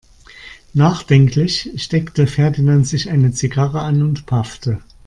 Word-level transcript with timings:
Nachdenklich 0.73 1.69
steckte 1.75 2.25
Ferdinand 2.25 2.87
sich 2.87 3.11
eine 3.11 3.33
Zigarre 3.33 3.81
an 3.81 4.01
und 4.01 4.25
paffte. 4.25 4.81